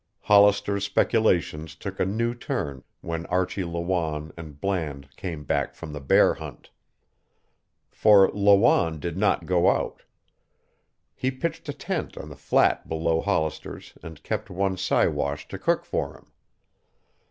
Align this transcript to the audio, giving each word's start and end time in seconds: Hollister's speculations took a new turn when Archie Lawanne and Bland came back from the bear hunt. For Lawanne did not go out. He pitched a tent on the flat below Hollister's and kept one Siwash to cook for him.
Hollister's 0.21 0.83
speculations 0.83 1.75
took 1.75 1.99
a 1.99 2.05
new 2.07 2.33
turn 2.33 2.83
when 3.01 3.27
Archie 3.27 3.63
Lawanne 3.63 4.31
and 4.35 4.59
Bland 4.59 5.15
came 5.15 5.43
back 5.43 5.75
from 5.75 5.93
the 5.93 6.01
bear 6.01 6.33
hunt. 6.33 6.71
For 7.91 8.27
Lawanne 8.31 8.99
did 8.99 9.15
not 9.15 9.45
go 9.45 9.69
out. 9.69 10.01
He 11.13 11.29
pitched 11.29 11.69
a 11.69 11.73
tent 11.73 12.17
on 12.17 12.29
the 12.29 12.35
flat 12.35 12.89
below 12.89 13.21
Hollister's 13.21 13.95
and 14.01 14.23
kept 14.23 14.49
one 14.49 14.75
Siwash 14.75 15.47
to 15.49 15.59
cook 15.59 15.85
for 15.85 16.15
him. 16.17 16.31